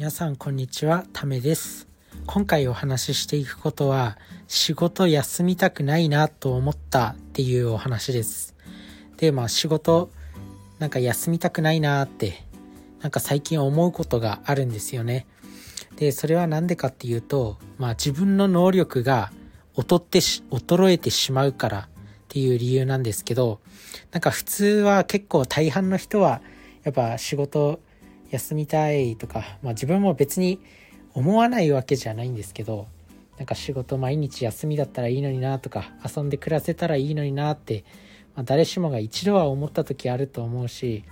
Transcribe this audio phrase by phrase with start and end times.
[0.00, 1.86] 皆さんこんにちはためです。
[2.24, 4.16] 今回お話ししていくことは
[4.48, 8.54] 仕事休みたくないなと思ったっていうお話です。
[9.18, 10.08] でまあ仕事
[10.78, 12.46] なんか休みたくないなって
[13.02, 15.26] なんか最近思うことがあるんですよね。
[15.96, 19.30] でそれは何でかっていうとまあ自分の能力が
[19.76, 21.88] 劣ってし衰えてしまうからっ
[22.28, 23.60] ていう理由なんですけど
[24.12, 26.40] なんか普通は結構大半の人は
[26.84, 27.80] やっぱ仕事
[28.30, 30.60] 休みたいとか、まあ、自分も別に
[31.14, 32.86] 思わないわけじゃないんですけど
[33.36, 37.84] なんか仕事毎日休みだったらいいのになとか遊んで暮らせたらいいのになって、
[38.36, 41.04] まあ、誰しもが一度は思った時あると思うし、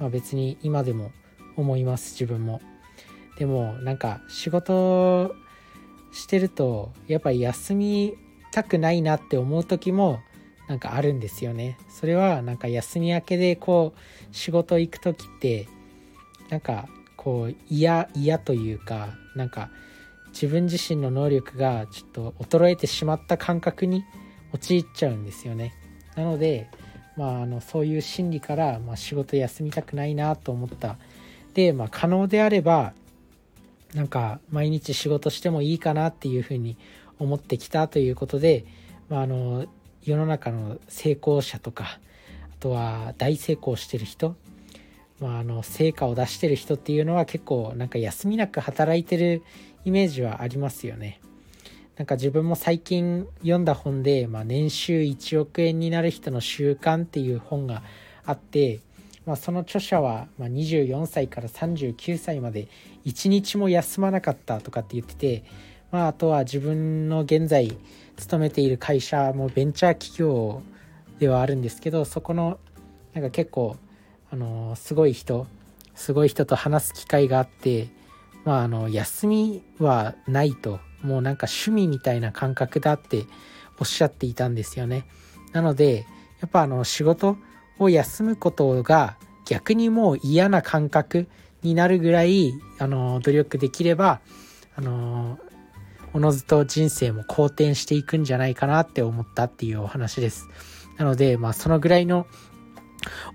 [0.00, 1.12] まあ、別に今でも
[1.56, 2.60] 思います自分も。
[3.38, 5.34] でもなんか仕事
[6.12, 8.14] してるとやっぱり休み
[8.50, 10.18] たくないなって思う時も
[10.68, 11.78] なんかあるんですよね。
[11.88, 15.68] それはなんか休み明けでこう仕事行く時って
[16.50, 19.70] なんかこう嫌嫌というかなんか
[20.28, 24.04] 自分自身の能力がちょっと衰えてしまった感覚に
[24.52, 25.74] 陥っちゃうんですよね。
[26.14, 26.68] なので、
[27.16, 30.96] まあ、あのそういう心理から、まあ、仕事休みたくないなと思った。
[31.54, 32.92] で、まあ、可能であれば
[33.94, 36.76] なんか毎日仕事してもいいかなっていうふうに
[37.18, 38.64] 思ってきたということで、
[39.08, 39.66] まあ、あの
[40.04, 41.98] 世の中の成功者とか
[42.52, 44.36] あとは大成功してる人
[45.20, 49.42] まあ、あの成果を出してる人っていうのは結構なんか休みなく働いてる
[49.84, 51.20] イメージはありますよね。
[51.96, 57.82] なんか自分も最近読んだ本で、まあ、年収1億円になる人の習慣っていう本が
[58.24, 58.78] あって、
[59.26, 62.68] まあ、その著者は、ま24歳から39歳まで
[63.04, 65.44] 1日も休まなかったとかって言ってて、
[65.90, 67.76] まあ、あとは自分の現在
[68.16, 70.62] 勤めている会社もベンチャー企業
[71.18, 72.58] ではあるんですけどそこの
[73.14, 73.76] なんか結構
[74.30, 75.46] あのすごい人
[75.94, 77.88] すごい人と話す機会があって
[78.44, 83.24] まああの休みはないともうなんか趣味みたいな感覚だって
[83.80, 85.06] おっしゃっていたんですよね
[85.52, 86.06] なので
[86.40, 87.36] やっぱあの仕事
[87.78, 91.28] を休むことが逆にもう嫌な感覚
[91.62, 94.20] になるぐらいあの努力できれば
[94.76, 95.38] あの
[96.12, 100.48] おのずと人生も好転していくんじゃないかなって思ったっていうお話です。
[100.96, 102.26] なので、まあ、そのぐらいの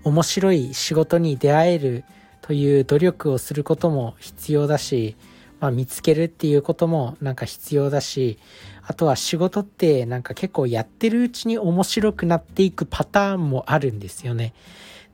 [0.02, 2.04] 面白い仕事に出会える
[2.42, 5.16] という努力をすることも必要だし、
[5.60, 8.38] まあ、見つけるっていうこともなんか必要だし
[8.82, 14.52] あとは仕事ってなんか結構やってるうちに面白くなっていくパターンもあるんですよね。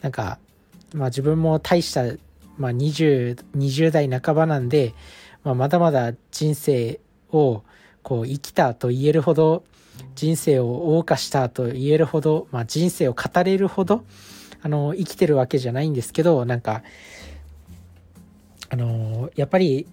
[0.03, 0.39] なんか、
[0.93, 2.03] まあ、自分も大した、
[2.59, 4.95] まあ20、20, 代半ばなんで、
[5.45, 6.99] まあ、まだまだ人生
[7.31, 7.63] を
[8.03, 9.63] こう生きたと言えるほど
[10.15, 14.05] 人生を謳歌したと言えるほど、まあ、人生を語れるほど
[14.63, 16.83] あの、生きてるわけじゃないんですけど、なんか、
[18.69, 19.87] あの、やっぱり、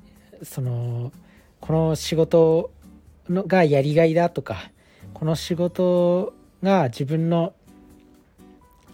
[0.44, 1.12] その、
[1.60, 2.72] この仕事
[3.30, 4.72] のがやりがいだとか、
[5.14, 7.54] この仕事が自分の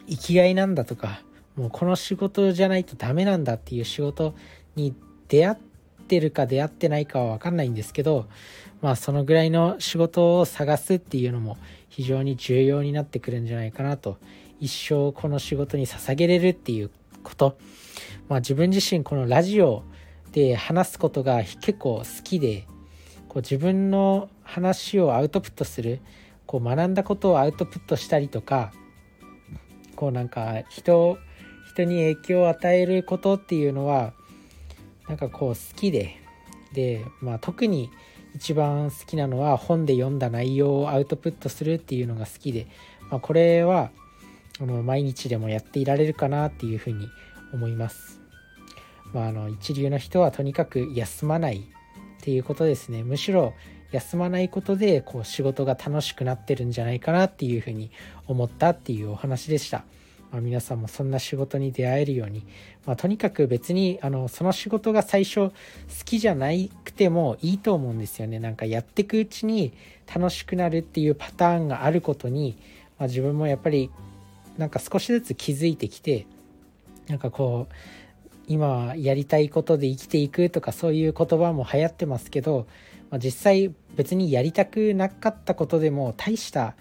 [0.08, 1.22] 生きがいなんだとか、
[1.56, 4.34] もうこの仕事じゃないとダメなんだっていう仕事
[4.76, 4.96] に
[5.28, 5.58] 出会っ
[6.08, 8.28] てるか出会ってないかは分かんないんですけど、
[8.82, 11.58] まあそのぐらいの仕事を探すっていうのも
[11.90, 14.18] 非常に重要になってくるんじゃないかなと
[14.64, 16.90] 一生この仕事に捧げれるっていう
[17.22, 17.58] こと、
[18.30, 19.84] まあ、自分自身このラジオ
[20.32, 22.66] で話すことが結構好きで
[23.28, 26.00] こう自分の話をアウトプットする
[26.46, 28.72] こう学んだことをアウトプットしたりとか
[29.98, 31.18] こうなんか人
[31.74, 34.14] 人に影響を与えることっていうのは
[35.10, 36.16] なんかこう好きで。
[36.74, 37.92] で、まあ、特に
[38.34, 42.66] 一番好きなのは本で読んだ内容をアウトプットするっていうのが好きで、
[43.12, 43.92] まあ、これは
[44.64, 47.10] あの毎日でもやっていられるかなっていうふうに
[47.54, 48.22] 思います。
[49.14, 51.62] まあ、あの一流の人はとにかく休まないっ
[52.22, 53.04] ていうことですね。
[53.04, 53.54] むしろ
[53.92, 57.92] 休まないことでこう仕事が楽しくなってるんじゃないかなっていうふうに
[58.26, 59.84] 思ったっていうお話でした。
[60.32, 62.44] まあ、皆さんもそんな仕事に出会えるように、
[62.86, 65.52] まあ、とにかく別にあのその仕事が最初好
[66.06, 66.48] きじゃな
[66.86, 68.40] くてもいいと思うんですよね。
[68.40, 69.74] なんかやってくうちに
[70.12, 72.58] 楽しくなるっていうパターンがあることに、
[72.98, 73.92] まあ、自分もやっぱり
[74.58, 76.28] なんか少しずつ気づいてきて
[77.08, 77.74] なんかこう
[78.48, 82.68] 今やりたいことで生きていくとかそういう言葉も流行ってますけど、
[83.10, 86.76] まあ、実際別にやりたくなかったことでも大した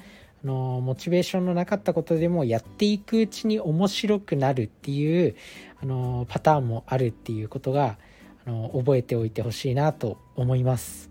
[0.45, 5.37] あのモチベーションのなかったことでもやっていくうちに面白くなるっていう
[5.81, 7.97] あのパターンもあるっていうことが
[8.45, 11.11] あの覚えておいてほしいなと思います。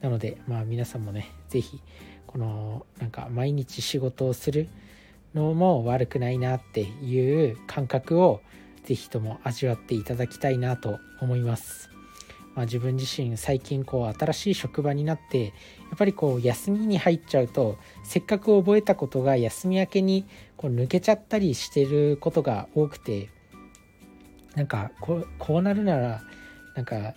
[0.00, 1.80] なのでまあ皆さんもね是非
[2.26, 4.68] このなんか毎日仕事をする
[5.34, 8.40] のも悪くないなっていう感覚を
[8.84, 11.90] 是非とも味わっていただきたいなと思います。
[12.54, 15.50] まあ、自分自身最近こう新しい職場になってや
[15.94, 20.24] っぱりこう休みに入っちゃうとせっかく覚えたことが休み明けに
[20.56, 23.28] こう抜けちゃったりしてることが多くて
[24.54, 26.22] なんかこうこうなるなら
[26.76, 27.14] なんか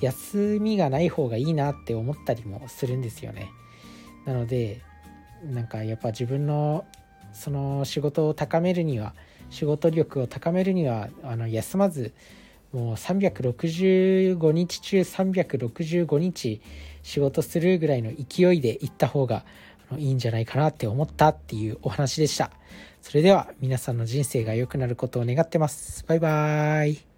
[0.00, 3.50] 休みがない方がいいなって思ったりもするんですよね。
[4.26, 4.80] なので
[5.44, 6.84] なんかやっぱ自分の
[7.32, 9.14] その仕事を高めるには
[9.50, 12.12] 仕事力を高めるにはあの休まず
[12.72, 16.60] もう365日中365日
[17.02, 19.44] 仕事するぐらいの勢いで行った方が
[19.98, 22.50] いいんじゃないかなって思ったっていうお話でした。
[23.02, 26.04] それでは皆さんの人生が良くなることを願ってます。
[26.06, 27.11] バイバーイ。